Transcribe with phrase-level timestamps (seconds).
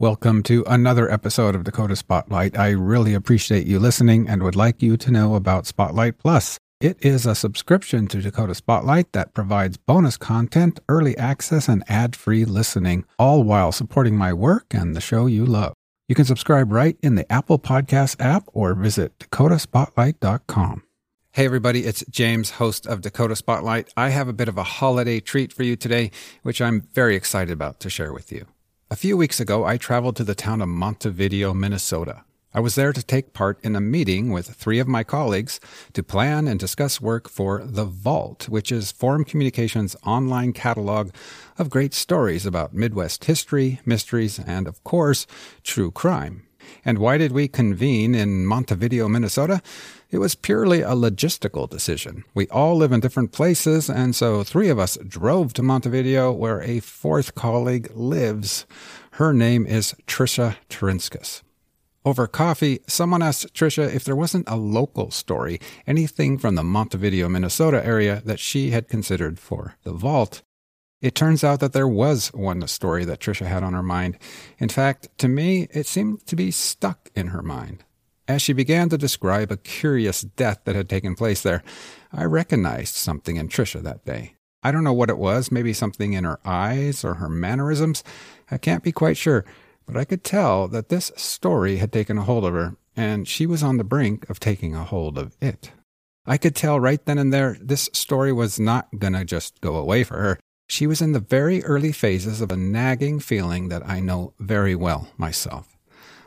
[0.00, 2.58] Welcome to another episode of Dakota Spotlight.
[2.58, 6.58] I really appreciate you listening and would like you to know about Spotlight Plus.
[6.80, 12.16] It is a subscription to Dakota Spotlight that provides bonus content, early access, and ad
[12.16, 15.74] free listening, all while supporting my work and the show you love.
[16.08, 20.82] You can subscribe right in the Apple Podcast app or visit dakotaspotlight.com.
[21.32, 23.92] Hey, everybody, it's James, host of Dakota Spotlight.
[23.98, 26.10] I have a bit of a holiday treat for you today,
[26.42, 28.46] which I'm very excited about to share with you.
[28.92, 32.24] A few weeks ago, I traveled to the town of Montevideo, Minnesota.
[32.52, 35.60] I was there to take part in a meeting with three of my colleagues
[35.92, 41.12] to plan and discuss work for The Vault, which is Forum Communications' online catalog
[41.56, 45.24] of great stories about Midwest history, mysteries, and, of course,
[45.62, 46.48] true crime.
[46.84, 49.60] And why did we convene in Montevideo, Minnesota?
[50.10, 52.24] It was purely a logistical decision.
[52.34, 56.62] We all live in different places, and so three of us drove to Montevideo, where
[56.62, 58.66] a fourth colleague lives.
[59.12, 61.42] Her name is Trisha Taurinskas.
[62.02, 67.28] Over coffee, someone asked Trisha if there wasn't a local story, anything from the Montevideo,
[67.28, 70.42] Minnesota area that she had considered for the vault.
[71.00, 74.18] It turns out that there was one story that Trisha had on her mind.
[74.58, 77.84] In fact, to me, it seemed to be stuck in her mind.
[78.28, 81.62] As she began to describe a curious death that had taken place there,
[82.12, 84.34] I recognized something in Trisha that day.
[84.62, 88.04] I don't know what it was, maybe something in her eyes or her mannerisms.
[88.50, 89.44] I can't be quite sure,
[89.86, 93.46] but I could tell that this story had taken a hold of her, and she
[93.46, 95.72] was on the brink of taking a hold of it.
[96.26, 99.76] I could tell right then and there this story was not going to just go
[99.76, 100.38] away for her.
[100.70, 104.76] She was in the very early phases of a nagging feeling that I know very
[104.76, 105.76] well myself.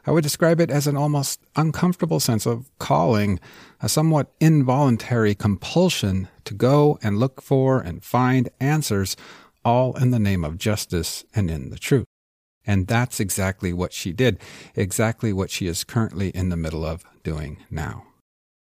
[0.06, 3.40] I would describe it as an almost uncomfortable sense of calling,
[3.80, 9.16] a somewhat involuntary compulsion to go and look for and find answers,
[9.64, 12.06] all in the name of justice and in the truth.
[12.68, 14.40] And that's exactly what she did,
[14.76, 18.04] exactly what she is currently in the middle of doing now.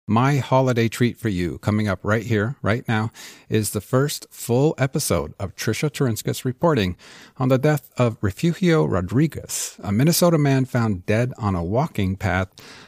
[0.09, 3.11] My holiday treat for you, coming up right here, right now,
[3.47, 6.97] is the first full episode of Trisha Taurinskas reporting
[7.37, 12.47] on the death of Refugio Rodriguez, a Minnesota man found dead on a walking path,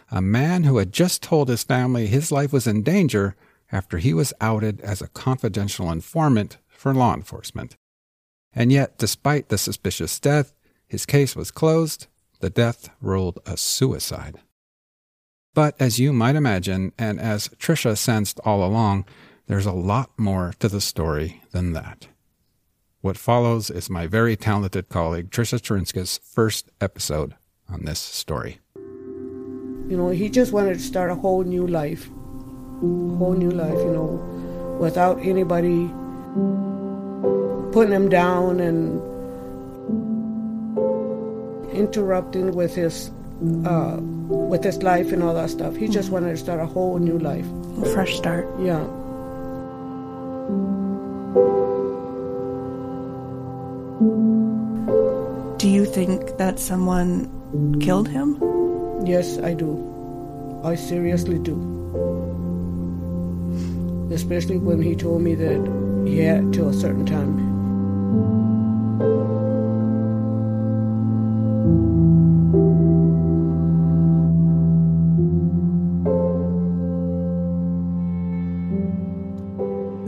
[0.09, 3.35] a man who had just told his family his life was in danger
[3.71, 7.75] after he was outed as a confidential informant for law enforcement.
[8.51, 10.55] And yet, despite the suspicious death,
[10.87, 12.07] his case was closed.
[12.39, 14.39] The death ruled a suicide.
[15.53, 19.05] But as you might imagine, and as Trisha sensed all along,
[19.47, 22.07] there's a lot more to the story than that.
[23.01, 27.35] What follows is my very talented colleague Trisha Taurinskas' first episode
[27.67, 28.59] on this story.
[28.75, 32.07] You know, he just wanted to start a whole new life.
[32.79, 35.87] Whole new life, you know, without anybody
[37.73, 39.01] putting him down and
[41.73, 43.11] interrupting with his
[43.65, 45.75] uh, with his life and all that stuff.
[45.75, 47.45] He just wanted to start a whole new life.
[47.83, 48.47] A fresh start.
[48.59, 48.85] Yeah.
[55.57, 57.29] Do you think that someone
[57.79, 58.37] killed him?
[59.05, 59.77] Yes, I do.
[60.63, 61.57] I seriously do.
[64.11, 67.51] Especially when he told me that he had till a certain time.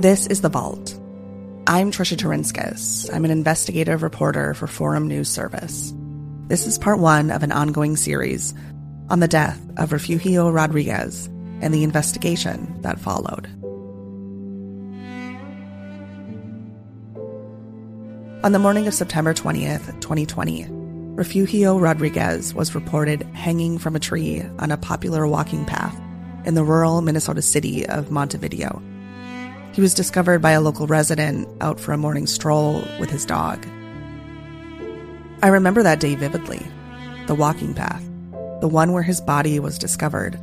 [0.04, 1.00] This is The Vault.
[1.66, 3.10] I'm Trisha Taurinskas.
[3.14, 5.94] I'm an investigative reporter for Forum News Service.
[6.50, 8.54] This is part one of an ongoing series
[9.10, 11.28] on the death of Refugio Rodriguez
[11.62, 13.48] and the investigation that followed.
[18.44, 20.66] On the morning of September 20th, 2020,
[21.16, 25.98] Refugio Rodriguez was reported hanging from a tree on a popular walking path
[26.44, 28.84] in the rural Minnesota city of Montevideo.
[29.74, 33.66] He was discovered by a local resident out for a morning stroll with his dog.
[35.42, 36.62] I remember that day vividly.
[37.26, 38.04] The walking path,
[38.62, 40.40] the one where his body was discovered,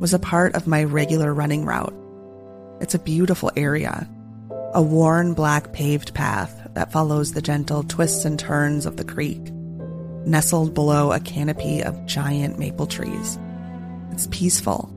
[0.00, 1.94] was a part of my regular running route.
[2.82, 4.06] It's a beautiful area,
[4.74, 9.50] a worn black paved path that follows the gentle twists and turns of the creek,
[10.26, 13.38] nestled below a canopy of giant maple trees.
[14.10, 14.90] It's peaceful,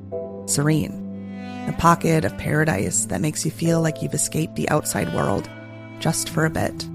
[0.45, 1.06] serene
[1.67, 5.49] a pocket of paradise that makes you feel like you've escaped the outside world
[5.99, 6.87] just for a bit.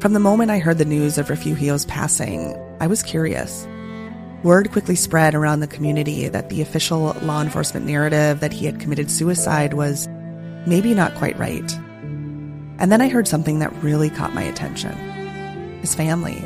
[0.00, 3.66] From the moment I heard the news of Refugio's passing, I was curious.
[4.44, 8.80] Word quickly spread around the community that the official law enforcement narrative that he had
[8.80, 10.08] committed suicide was
[10.66, 11.72] maybe not quite right.
[12.78, 14.96] And then I heard something that really caught my attention
[15.80, 16.42] his family.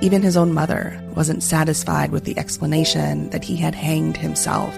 [0.00, 4.76] Even his own mother wasn't satisfied with the explanation that he had hanged himself.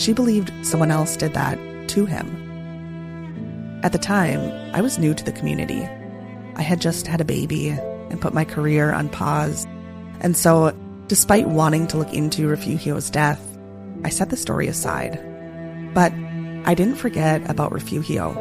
[0.00, 1.58] She believed someone else did that
[1.90, 3.80] to him.
[3.82, 4.40] At the time,
[4.74, 5.86] I was new to the community.
[6.56, 9.66] I had just had a baby and put my career on pause.
[10.20, 10.74] And so,
[11.06, 13.46] despite wanting to look into Refugio's death,
[14.02, 15.20] I set the story aside.
[15.92, 16.14] But
[16.64, 18.32] I didn't forget about Refugio.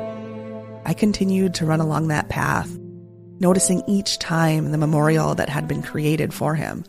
[0.85, 2.69] I continued to run along that path,
[3.41, 6.85] noticing each time the memorial that had been created for him.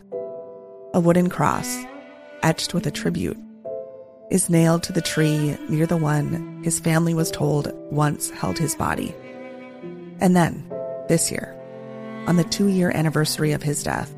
[0.95, 1.77] A wooden cross,
[2.45, 3.37] etched with a tribute,
[4.31, 8.75] is nailed to the tree near the one his family was told once held his
[8.77, 9.15] body.
[10.21, 10.65] And then,
[11.09, 11.57] this year,
[12.27, 14.15] on the two year anniversary of his death,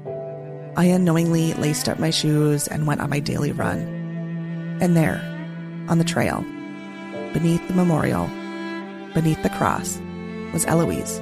[0.76, 3.78] I unknowingly laced up my shoes and went on my daily run.
[4.80, 5.20] And there,
[5.88, 6.42] on the trail,
[7.32, 8.26] beneath the memorial,
[9.14, 9.98] beneath the cross,
[10.52, 11.20] was Eloise,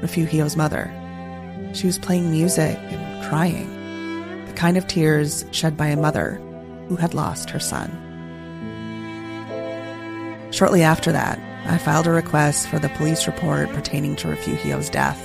[0.00, 0.92] Refugio's mother.
[1.74, 6.40] She was playing music and crying, the kind of tears shed by a mother
[6.88, 8.07] who had lost her son.
[10.50, 15.20] Shortly after that, I filed a request for the police report pertaining to Refugio's death,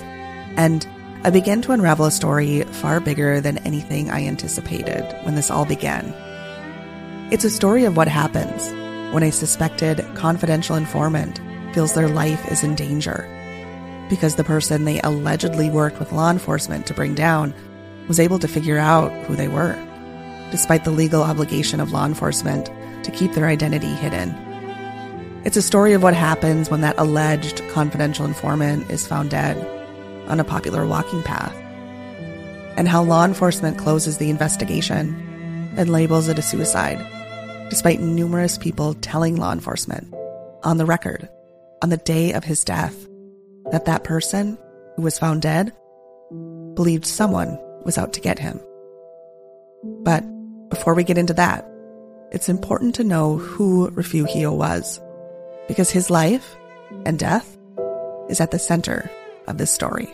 [0.57, 0.85] and
[1.23, 5.65] I began to unravel a story far bigger than anything I anticipated when this all
[5.65, 6.13] began.
[7.31, 8.69] It's a story of what happens
[9.13, 11.39] when a suspected confidential informant
[11.73, 13.29] feels their life is in danger
[14.09, 17.53] because the person they allegedly worked with law enforcement to bring down
[18.07, 19.73] was able to figure out who they were,
[20.51, 22.69] despite the legal obligation of law enforcement
[23.03, 24.52] to keep their identity hidden.
[25.45, 29.57] It's a story of what happens when that alleged confidential informant is found dead
[30.29, 31.53] on a popular walking path,
[32.77, 37.05] and how law enforcement closes the investigation and labels it a suicide,
[37.69, 40.13] despite numerous people telling law enforcement
[40.63, 41.27] on the record
[41.81, 42.95] on the day of his death
[43.71, 44.57] that that person
[44.95, 45.73] who was found dead
[46.73, 48.61] believed someone was out to get him.
[49.83, 50.23] But
[50.69, 51.69] before we get into that,
[52.31, 55.01] it's important to know who Refugio was,
[55.67, 56.55] because his life
[57.05, 57.57] and death
[58.29, 59.09] is at the center
[59.47, 60.07] of this story.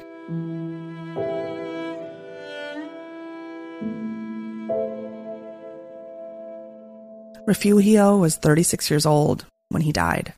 [7.46, 10.34] Refugio was 36 years old when he died.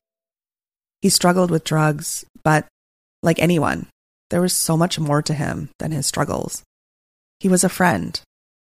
[1.01, 2.67] He struggled with drugs, but
[3.21, 3.87] like anyone,
[4.29, 6.63] there was so much more to him than his struggles.
[7.39, 8.19] He was a friend,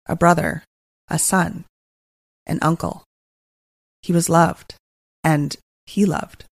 [0.07, 0.63] a brother,
[1.09, 1.65] a son,
[2.47, 3.03] an uncle.
[4.01, 4.73] He was loved,
[5.23, 5.55] and
[5.89, 6.45] he loved.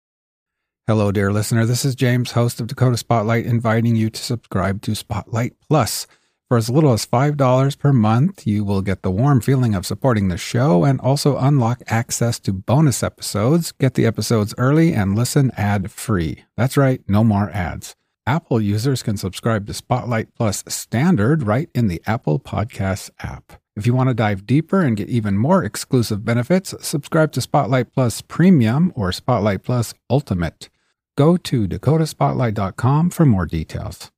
[0.86, 1.64] Hello, dear listener.
[1.64, 6.06] This is James, host of Dakota Spotlight, inviting you to subscribe to Spotlight Plus.
[6.48, 10.28] For as little as $5 per month, you will get the warm feeling of supporting
[10.28, 15.50] the show and also unlock access to bonus episodes, get the episodes early, and listen
[15.56, 16.44] ad free.
[16.56, 17.96] That's right, no more ads.
[18.26, 23.63] Apple users can subscribe to Spotlight Plus Standard right in the Apple Podcasts app.
[23.76, 27.92] If you want to dive deeper and get even more exclusive benefits, subscribe to Spotlight
[27.92, 30.68] Plus Premium or Spotlight Plus Ultimate.
[31.16, 34.12] Go to dakotaspotlight.com for more details.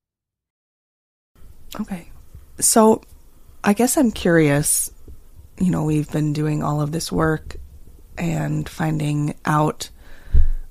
[1.81, 2.11] Okay.
[2.59, 3.03] So
[3.65, 4.91] I guess I'm curious.
[5.59, 7.57] You know, we've been doing all of this work
[8.19, 9.89] and finding out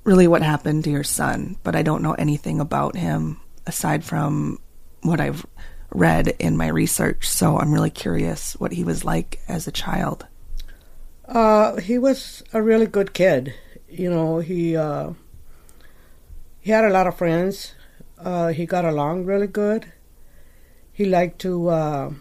[0.04, 4.60] really what happened to your son, but I don't know anything about him aside from
[5.02, 5.44] what I've
[5.96, 7.28] read in my research.
[7.28, 10.26] So I'm really curious what he was like as a child.
[11.28, 13.54] Uh, he was a really good kid.
[13.90, 15.14] You know, he uh,
[16.60, 17.74] he had a lot of friends.
[18.18, 19.92] Uh, he got along really good.
[20.92, 22.14] He liked to uh,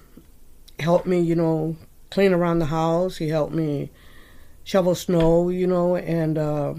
[0.80, 1.76] help me, you know,
[2.10, 3.18] clean around the house.
[3.18, 3.90] He helped me
[4.64, 6.74] shovel snow, you know, and uh,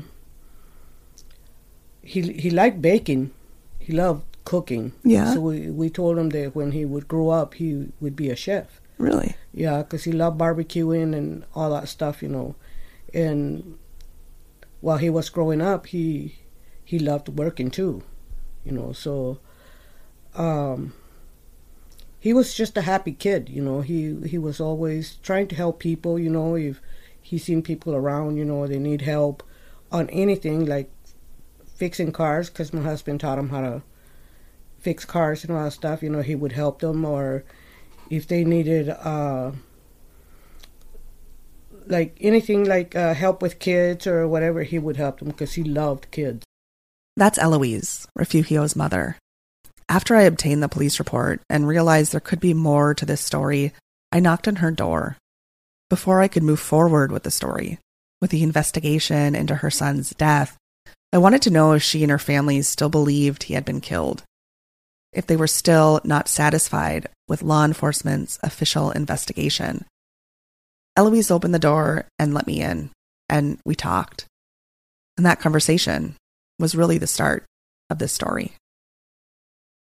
[2.01, 3.31] he he liked baking.
[3.79, 4.93] He loved cooking.
[5.03, 5.33] Yeah.
[5.33, 8.35] So we we told him that when he would grow up, he would be a
[8.35, 8.79] chef.
[8.97, 9.35] Really?
[9.51, 12.55] Yeah, because he loved barbecuing and all that stuff, you know.
[13.13, 13.77] And
[14.79, 16.37] while he was growing up, he
[16.83, 18.03] he loved working too,
[18.63, 18.93] you know.
[18.93, 19.39] So
[20.35, 20.93] um,
[22.19, 23.81] he was just a happy kid, you know.
[23.81, 26.55] He he was always trying to help people, you know.
[26.55, 26.79] If
[27.21, 29.43] he seen people around, you know, they need help
[29.91, 30.89] on anything like
[31.75, 33.81] fixing cars, because my husband taught him how to
[34.85, 36.03] fix cars and all that stuff.
[36.03, 37.43] You know, he would help them, or
[38.09, 38.89] if they needed.
[38.89, 39.51] Uh,
[41.87, 45.63] like anything like uh, help with kids or whatever, he would help them because he
[45.63, 46.45] loved kids.
[47.17, 49.17] That's Eloise, Refugio's mother.
[49.87, 53.73] After I obtained the police report and realized there could be more to this story,
[54.11, 55.17] I knocked on her door.
[55.89, 57.79] Before I could move forward with the story,
[58.21, 60.57] with the investigation into her son's death,
[61.13, 64.23] I wanted to know if she and her family still believed he had been killed.
[65.15, 69.85] If they were still not satisfied with law enforcement's official investigation.
[70.97, 72.91] Eloise opened the door and let me in,
[73.29, 74.25] and we talked.
[75.17, 76.15] And that conversation
[76.59, 77.45] was really the start
[77.89, 78.53] of this story.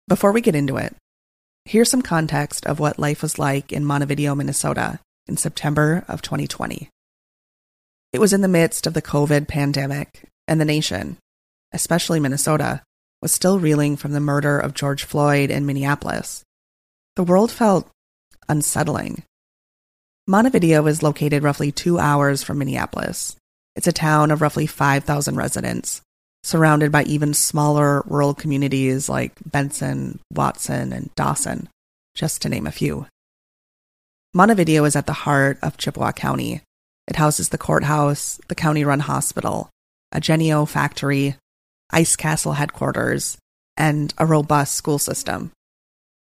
[0.06, 0.94] Before we get into it,
[1.64, 6.90] here's some context of what life was like in Montevideo, Minnesota in September of 2020.
[8.12, 11.16] It was in the midst of the COVID pandemic, and the nation,
[11.72, 12.82] especially Minnesota,
[13.26, 16.44] was still reeling from the murder of George Floyd in Minneapolis.
[17.16, 17.90] The world felt
[18.48, 19.24] unsettling.
[20.28, 23.34] Montevideo is located roughly two hours from Minneapolis.
[23.74, 26.02] It's a town of roughly 5,000 residents,
[26.44, 31.68] surrounded by even smaller rural communities like Benson, Watson, and Dawson,
[32.14, 33.08] just to name a few.
[34.34, 36.60] Montevideo is at the heart of Chippewa County.
[37.08, 39.68] It houses the courthouse, the county run hospital,
[40.12, 41.34] a Jennie-O factory,
[41.90, 43.38] Ice Castle headquarters,
[43.76, 45.52] and a robust school system.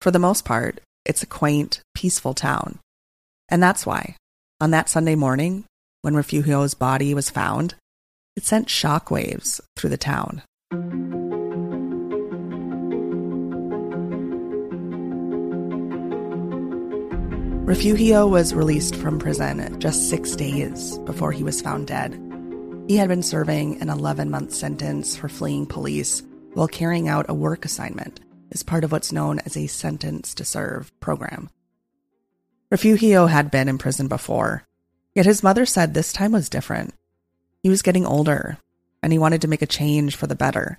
[0.00, 2.78] For the most part, it's a quaint, peaceful town.
[3.48, 4.16] And that's why,
[4.60, 5.64] on that Sunday morning,
[6.02, 7.74] when Refugio's body was found,
[8.36, 10.42] it sent shockwaves through the town.
[17.66, 22.25] Refugio was released from prison just six days before he was found dead.
[22.88, 26.22] He had been serving an 11 month sentence for fleeing police
[26.54, 28.20] while carrying out a work assignment
[28.52, 31.50] as part of what's known as a sentence to serve program.
[32.70, 34.62] Refugio had been in prison before,
[35.16, 36.94] yet his mother said this time was different.
[37.60, 38.58] He was getting older,
[39.02, 40.78] and he wanted to make a change for the better.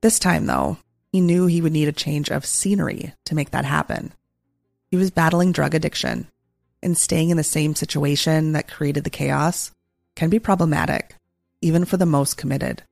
[0.00, 0.78] This time, though,
[1.12, 4.14] he knew he would need a change of scenery to make that happen.
[4.90, 6.26] He was battling drug addiction,
[6.82, 9.70] and staying in the same situation that created the chaos
[10.18, 11.14] can be problematic,
[11.60, 12.82] even for the most committed.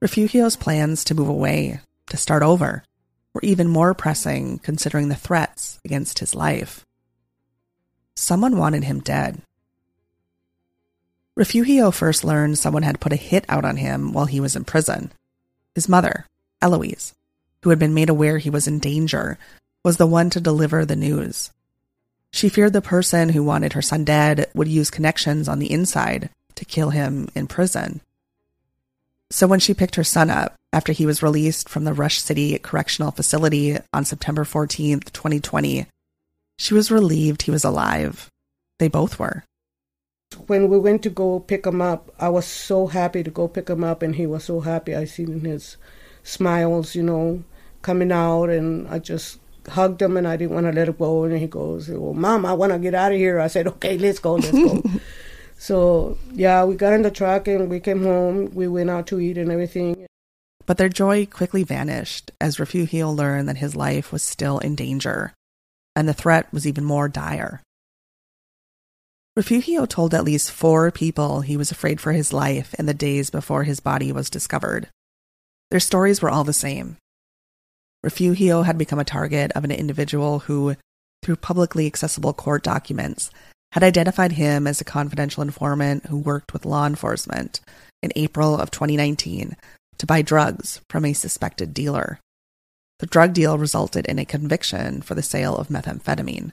[0.00, 2.84] Refugio's plans to move away, to start over,
[3.34, 6.86] were even more pressing considering the threats against his life.
[8.16, 9.42] Someone wanted him dead.
[11.34, 14.64] Refugio first learned someone had put a hit out on him while he was in
[14.64, 15.12] prison.
[15.74, 16.24] His mother,
[16.62, 17.14] Eloise,
[17.62, 19.36] who had been made aware he was in danger,
[19.84, 21.50] was the one to deliver the news.
[22.32, 26.30] She feared the person who wanted her son dead would use connections on the inside
[26.54, 28.00] to kill him in prison.
[29.30, 32.58] So when she picked her son up after he was released from the Rush City
[32.58, 35.86] Correctional Facility on September 14th, 2020,
[36.58, 38.28] she was relieved he was alive.
[38.78, 39.44] They both were.
[40.46, 43.68] When we went to go pick him up, I was so happy to go pick
[43.68, 44.94] him up, and he was so happy.
[44.94, 45.76] I seen his
[46.22, 47.44] smiles, you know,
[47.82, 51.24] coming out, and I just hugged him and I didn't want to let him go.
[51.24, 53.40] And he goes, Well, Mom, I want to get out of here.
[53.40, 54.82] I said, Okay, let's go, let's go.
[55.58, 58.50] so, yeah, we got in the truck and we came home.
[58.54, 60.06] We went out to eat and everything.
[60.66, 65.32] But their joy quickly vanished as Refugio learned that his life was still in danger,
[65.96, 67.60] and the threat was even more dire.
[69.34, 73.30] Refugio told at least four people he was afraid for his life in the days
[73.30, 74.88] before his body was discovered.
[75.70, 76.98] Their stories were all the same
[78.02, 80.76] Refugio had become a target of an individual who,
[81.22, 83.30] through publicly accessible court documents,
[83.72, 87.60] had identified him as a confidential informant who worked with law enforcement
[88.02, 89.56] in April of 2019
[89.98, 92.18] to buy drugs from a suspected dealer.
[92.98, 96.52] The drug deal resulted in a conviction for the sale of methamphetamine.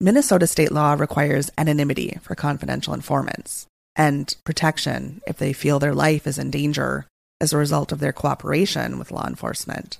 [0.00, 6.26] Minnesota state law requires anonymity for confidential informants and protection if they feel their life
[6.26, 7.06] is in danger
[7.40, 9.98] as a result of their cooperation with law enforcement.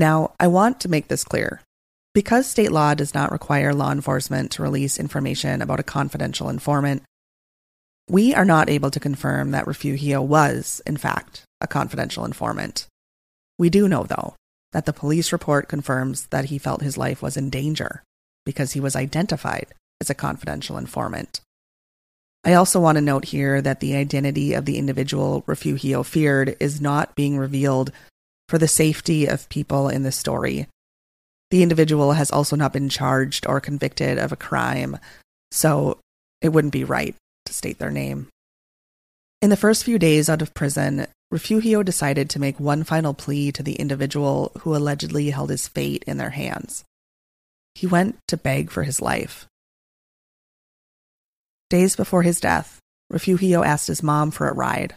[0.00, 1.60] Now, I want to make this clear.
[2.14, 7.02] Because state law does not require law enforcement to release information about a confidential informant,
[8.08, 12.86] we are not able to confirm that Refugio was, in fact, a confidential informant.
[13.58, 14.36] We do know, though,
[14.72, 18.02] that the police report confirms that he felt his life was in danger
[18.46, 19.66] because he was identified
[20.00, 21.42] as a confidential informant.
[22.42, 26.80] I also want to note here that the identity of the individual Refugio feared is
[26.80, 27.92] not being revealed
[28.50, 30.66] for the safety of people in the story.
[31.52, 34.98] The individual has also not been charged or convicted of a crime,
[35.52, 36.00] so
[36.42, 37.14] it wouldn't be right
[37.46, 38.26] to state their name.
[39.40, 43.52] In the first few days out of prison, Refugio decided to make one final plea
[43.52, 46.82] to the individual who allegedly held his fate in their hands.
[47.76, 49.46] He went to beg for his life.
[51.68, 52.80] Days before his death,
[53.10, 54.96] Refugio asked his mom for a ride.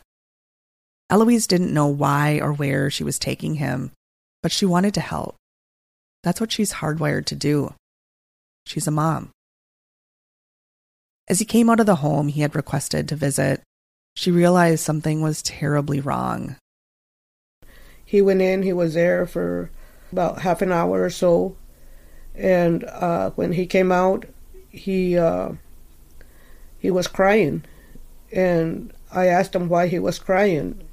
[1.10, 3.92] Eloise didn't know why or where she was taking him,
[4.42, 5.36] but she wanted to help.
[6.24, 7.74] That's what she's hardwired to do.
[8.66, 9.30] She's a mom.
[11.28, 13.62] As he came out of the home he had requested to visit,
[14.16, 16.56] she realized something was terribly wrong.
[18.06, 19.72] He went in, he was there for
[20.12, 21.56] about half an hour or so.
[22.36, 24.26] And uh, when he came out,
[24.70, 25.54] he uh,
[26.80, 27.64] he was crying,
[28.32, 30.84] and I asked him why he was crying,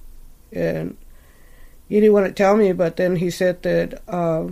[0.52, 0.96] and
[1.88, 2.72] he didn't want to tell me.
[2.72, 4.48] But then he said that uh,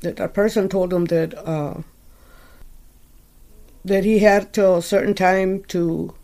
[0.00, 1.82] that a person told him that uh,
[3.84, 6.14] that he had till a certain time to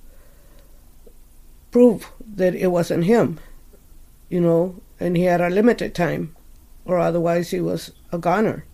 [1.71, 3.39] prove that it wasn't him,
[4.29, 6.35] you know, and he had a limited time,
[6.85, 8.65] or otherwise he was a goner.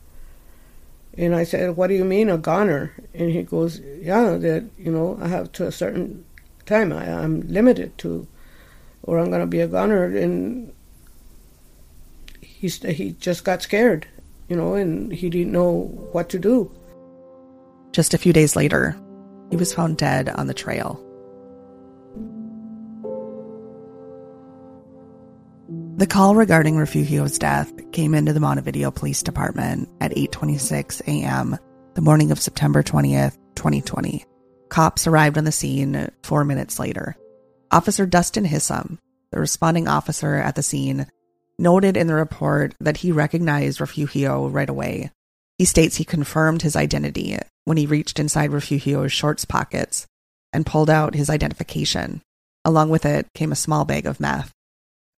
[1.16, 4.90] And I said, "What do you mean a goner?" And he goes, "Yeah, that you
[4.90, 6.24] know I have to a certain
[6.66, 6.92] time.
[6.92, 8.26] I, I'm limited to,
[9.04, 10.04] or I'm gonna be a gunner.
[10.04, 10.72] And
[12.40, 14.06] he he just got scared,
[14.48, 16.70] you know, and he didn't know what to do.
[17.92, 18.96] Just a few days later,
[19.50, 21.00] he was found dead on the trail.
[25.96, 31.56] The call regarding Refugio's death came into the Montevideo Police Department at 8:26 a.m.
[31.94, 34.24] the morning of September 20th, 2020.
[34.70, 37.16] Cops arrived on the scene 4 minutes later.
[37.74, 38.98] Officer Dustin Hissam,
[39.32, 41.08] the responding officer at the scene,
[41.58, 45.10] noted in the report that he recognized Refugio right away.
[45.58, 50.06] He states he confirmed his identity when he reached inside Refugio's shorts pockets
[50.52, 52.22] and pulled out his identification.
[52.64, 54.52] Along with it came a small bag of meth.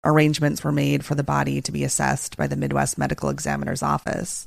[0.05, 4.47] Arrangements were made for the body to be assessed by the Midwest Medical Examiner's Office.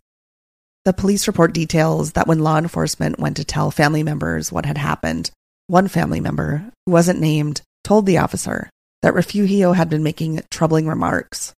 [0.85, 4.77] The police report details that when law enforcement went to tell family members what had
[4.77, 5.29] happened,
[5.67, 8.69] one family member, who wasn't named, told the officer
[9.01, 11.53] that Refugio had been making troubling remarks.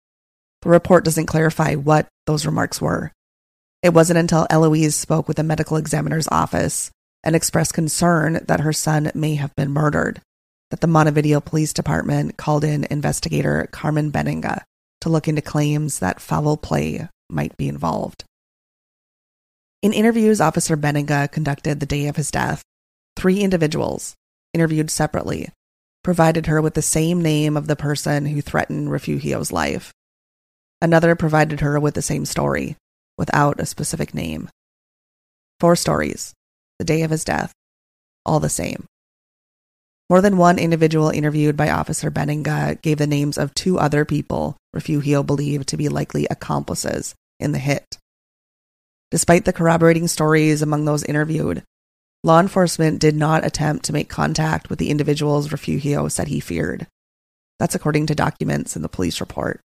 [0.60, 3.12] The report doesn't clarify what those remarks were.
[3.82, 6.90] It wasn't until Eloise spoke with the medical examiner's office
[7.24, 10.20] and expressed concern that her son may have been murdered
[10.70, 14.64] that the Montevideo Police Department called in investigator Carmen Benninga
[15.00, 18.24] to look into claims that foul play might be involved.
[19.80, 22.60] In interviews Officer Benninga conducted the day of his death,
[23.16, 24.14] three individuals,
[24.52, 25.48] interviewed separately,
[26.08, 29.92] provided her with the same name of the person who threatened Refugio's life.
[30.80, 32.76] Another provided her with the same story,
[33.18, 34.48] without a specific name.
[35.60, 36.32] Four stories,
[36.78, 37.52] the day of his death,
[38.24, 38.86] all the same.
[40.08, 44.56] More than one individual interviewed by Officer Benninga gave the names of two other people
[44.72, 47.98] Refugio believed to be likely accomplices in the hit.
[49.10, 51.64] Despite the corroborating stories among those interviewed,
[52.24, 56.86] law enforcement did not attempt to make contact with the individuals Refugio said he feared.
[57.58, 59.60] That's according to documents in the police report.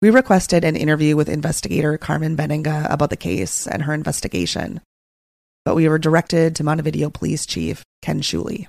[0.00, 4.80] We requested an interview with investigator Carmen Benninga about the case and her investigation,
[5.64, 8.66] but we were directed to Montevideo Police Chief Ken Shuley.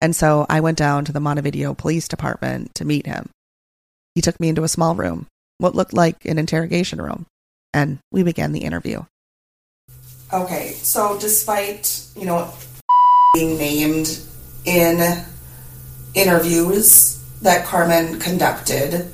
[0.00, 3.30] And so I went down to the Montevideo Police Department to meet him.
[4.14, 7.26] He took me into a small room, what looked like an interrogation room,
[7.72, 9.04] and we began the interview.
[10.32, 12.52] Okay, so despite, you know,
[13.34, 14.20] being named
[14.64, 15.24] in
[16.14, 19.10] interviews that Carmen conducted,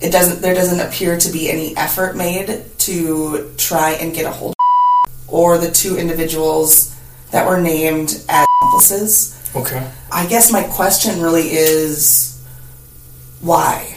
[0.00, 4.30] it doesn't there doesn't appear to be any effort made to try and get a
[4.30, 6.96] hold of or the two individuals
[7.30, 9.86] that were named as accomplices Okay.
[10.10, 12.42] I guess my question really is
[13.40, 13.96] why?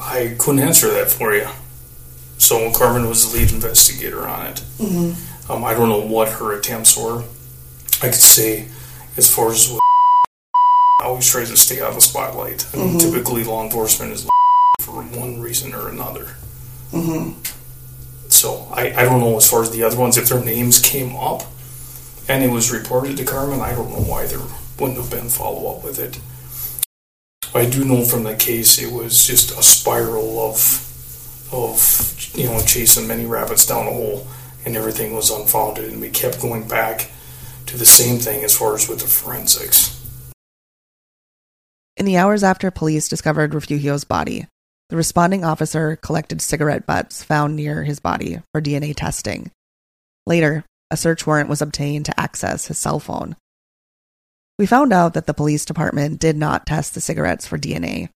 [0.00, 1.48] I couldn't answer that for you.
[2.42, 4.56] So Carmen was the lead investigator on it.
[4.78, 5.52] Mm-hmm.
[5.52, 7.22] Um, I don't know what her attempts were.
[8.02, 8.66] I could say,
[9.16, 9.78] as far as what
[11.04, 12.66] always tries to stay out of the spotlight.
[12.74, 13.00] I mean, Mhm.
[13.00, 14.28] typically, law enforcement is
[14.80, 16.34] for one reason or another.
[16.90, 17.40] Mm-hmm.
[18.28, 21.14] So I, I don't know as far as the other ones if their names came
[21.14, 21.42] up
[22.28, 23.60] and it was reported to Carmen.
[23.60, 24.40] I don't know why there
[24.80, 26.18] wouldn't have been follow up with it.
[27.54, 30.88] I do know from the case it was just a spiral of
[31.52, 34.26] of you know chasing many rabbits down a hole,
[34.64, 37.10] and everything was unfounded, and we kept going back
[37.66, 39.98] to the same thing as far as with the forensics.
[41.96, 44.46] In the hours after police discovered Refugio's body,
[44.88, 49.50] the responding officer collected cigarette butts found near his body for DNA testing.
[50.26, 53.36] Later, a search warrant was obtained to access his cell phone.
[54.58, 58.10] We found out that the police department did not test the cigarettes for DNA.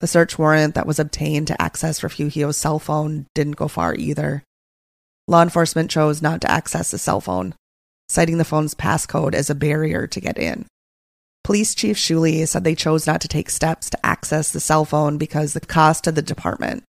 [0.00, 4.42] The search warrant that was obtained to access Refugio's cell phone didn't go far either.
[5.28, 7.54] Law enforcement chose not to access the cell phone,
[8.08, 10.66] citing the phone's passcode as a barrier to get in.
[11.44, 15.18] Police Chief Shuley said they chose not to take steps to access the cell phone
[15.18, 16.82] because the cost to the department.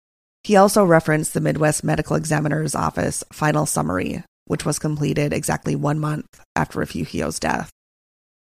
[0.43, 5.99] He also referenced the Midwest Medical Examiner's Office final summary, which was completed exactly one
[5.99, 7.69] month after Refugio's death.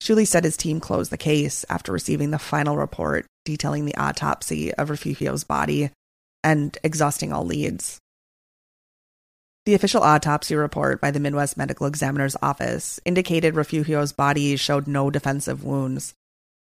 [0.01, 4.73] Shuley said his team closed the case after receiving the final report detailing the autopsy
[4.73, 5.91] of Refugio's body
[6.43, 7.99] and exhausting all leads.
[9.67, 15.11] The official autopsy report by the Midwest Medical Examiner's Office indicated Refugio's body showed no
[15.11, 16.15] defensive wounds.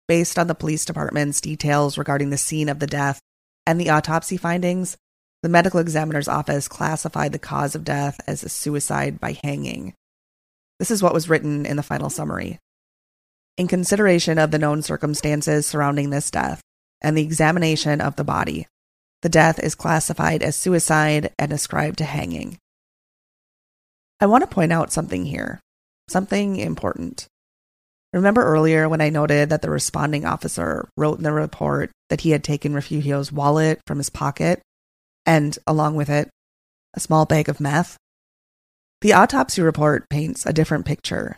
[0.08, 3.19] Based on the police department's details regarding the scene of the death
[3.67, 4.95] and the autopsy findings,
[5.43, 9.93] the medical examiner's office classified the cause of death as a suicide by hanging.
[10.80, 12.60] This is what was written in the final summary.
[13.58, 16.62] In consideration of the known circumstances surrounding this death
[17.02, 18.68] and the examination of the body,
[19.22, 22.58] the death is classified as suicide and ascribed to hanging.
[24.20, 25.62] I want to point out something here,
[26.10, 27.28] something important.
[28.12, 32.32] Remember earlier when I noted that the responding officer wrote in the report that he
[32.32, 34.62] had taken Refugio's wallet from his pocket
[35.26, 36.30] and, along with it,
[36.94, 37.98] a small bag of meth?
[39.02, 41.38] The autopsy report paints a different picture.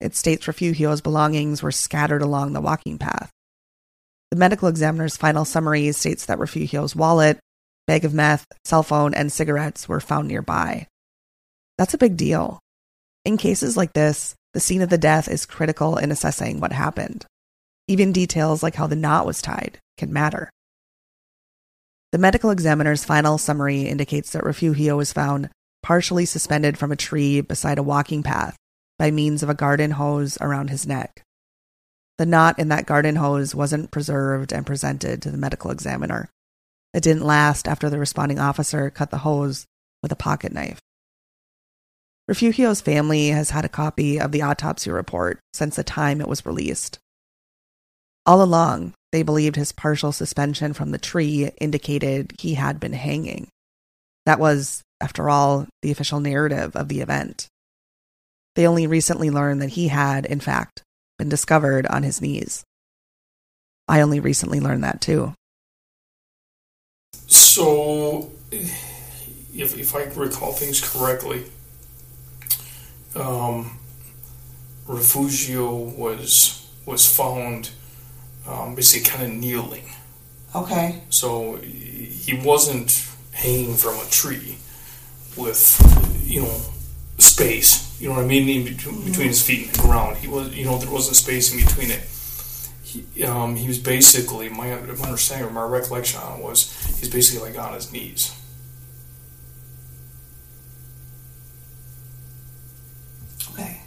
[0.00, 3.30] It states Refugio's belongings were scattered along the walking path.
[4.30, 7.38] The medical examiner's final summary states that Refugio's wallet,
[7.86, 10.86] bag of meth, cell phone, and cigarettes were found nearby.
[11.78, 12.60] That's a big deal.
[13.24, 17.24] In cases like this, the scene of the death is critical in assessing what happened.
[17.88, 20.50] Even details like how the knot was tied can matter.
[22.12, 25.50] The medical examiner's final summary indicates that Refugio was found
[25.82, 28.56] partially suspended from a tree beside a walking path
[28.98, 31.22] by means of a garden hose around his neck.
[32.18, 36.28] The knot in that garden hose wasn't preserved and presented to the medical examiner.
[36.92, 39.66] It didn't last after the responding officer cut the hose
[40.02, 40.80] with a pocket knife.
[42.26, 46.44] Refugio's family has had a copy of the autopsy report since the time it was
[46.44, 46.98] released.
[48.26, 53.48] All along, they believed his partial suspension from the tree indicated he had been hanging.
[54.26, 57.46] That was, after all, the official narrative of the event.
[58.58, 60.82] They only recently learned that he had, in fact,
[61.16, 62.64] been discovered on his knees.
[63.86, 65.32] I only recently learned that too.
[67.28, 71.44] So, if, if I recall things correctly,
[73.14, 73.78] um,
[74.88, 77.70] Refugio was was found
[78.44, 79.84] um, basically kind of kneeling.
[80.52, 81.04] Okay.
[81.10, 84.58] So he wasn't hanging from a tree
[85.36, 85.80] with
[86.26, 86.60] you know
[87.18, 88.00] space.
[88.00, 90.16] You know what I mean in between, between his feet and the ground.
[90.18, 92.02] He was you know there wasn't space in between it.
[92.82, 97.50] He, um, he was basically my understanding or my recollection on it was he's basically
[97.50, 98.34] like on his knees.
[103.52, 103.82] Okay.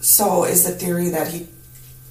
[0.00, 1.48] So is the theory that he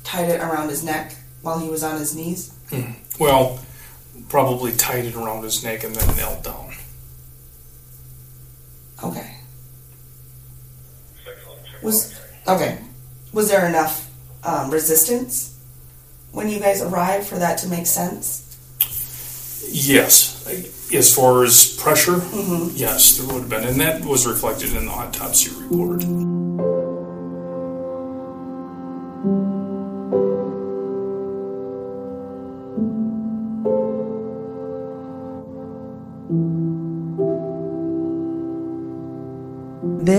[0.03, 2.57] tied it around his neck while he was on his knees?
[2.69, 2.93] Hmm.
[3.19, 3.59] Well,
[4.29, 6.73] probably tied it around his neck and then knelt down.
[9.03, 9.35] Okay.
[11.85, 12.13] Was
[12.47, 12.79] okay.
[13.33, 14.09] Was there enough
[14.43, 15.57] um, resistance
[16.31, 18.41] when you guys arrived for that to make sense?
[19.71, 20.31] Yes.
[20.93, 22.71] As far as pressure, Mhm.
[22.75, 23.63] yes, there would have been.
[23.63, 26.03] And that was reflected in the autopsy report.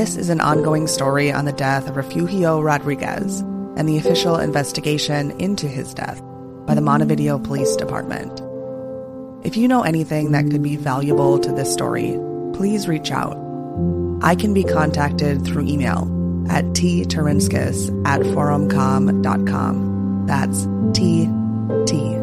[0.06, 5.32] This is an ongoing story on the death of Refugio Rodriguez and the official investigation
[5.40, 6.22] into his death
[6.64, 8.40] by the Montevideo Police Department.
[9.44, 12.16] If you know anything that could be valuable to this story,
[12.54, 13.36] please reach out.
[14.22, 16.02] I can be contacted through email
[16.48, 20.26] at ttaurinskas at forumcomm.com.
[20.28, 21.28] That's T
[21.84, 22.14] T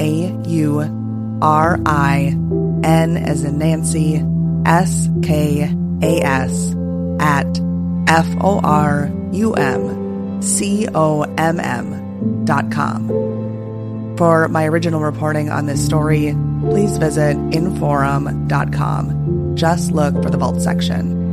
[0.00, 2.38] A U R I
[2.84, 4.22] N as in Nancy
[4.64, 5.68] S K
[6.00, 6.76] A S
[7.20, 7.46] at
[8.08, 13.08] F O R U M C O M M dot com.
[14.16, 19.56] For my original reporting on this story, please visit inforum.com.
[19.56, 21.23] Just look for the vault section.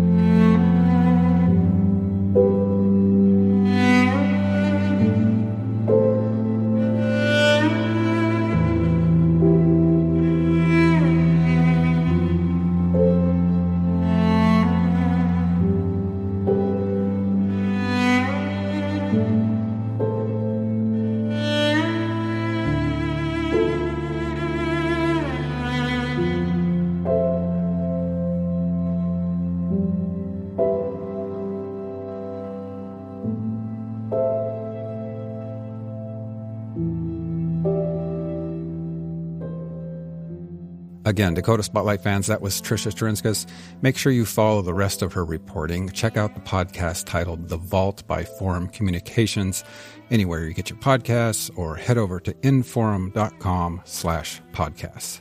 [41.11, 43.45] Again, Dakota Spotlight fans, that was Trisha Taurinskas.
[43.81, 45.89] Make sure you follow the rest of her reporting.
[45.89, 49.65] Check out the podcast titled The Vault by Forum Communications
[50.09, 55.19] anywhere you get your podcasts or head over to inforum.com slash podcasts.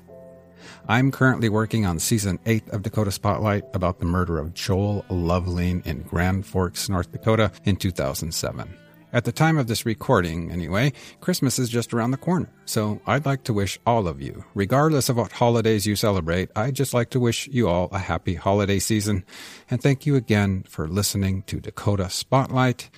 [0.87, 5.85] I'm currently working on season 8 of Dakota Spotlight about the murder of Joel Lovelien
[5.85, 8.73] in Grand Forks, North Dakota in 2007.
[9.13, 12.49] At the time of this recording, anyway, Christmas is just around the corner.
[12.65, 16.77] So I'd like to wish all of you, regardless of what holidays you celebrate, I'd
[16.77, 19.25] just like to wish you all a happy holiday season.
[19.69, 22.89] And thank you again for listening to Dakota Spotlight.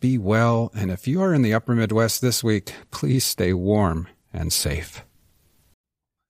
[0.00, 4.08] Be well, and if you are in the upper Midwest this week, please stay warm
[4.32, 5.04] and safe.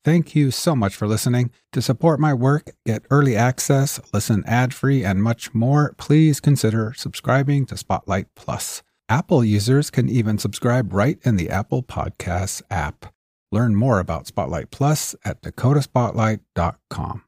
[0.05, 1.50] Thank you so much for listening.
[1.72, 6.92] To support my work, get early access, listen ad free, and much more, please consider
[6.94, 8.83] subscribing to Spotlight Plus.
[9.11, 13.12] Apple users can even subscribe right in the Apple Podcasts app.
[13.51, 17.25] Learn more about Spotlight Plus at dakotaspotlight.com.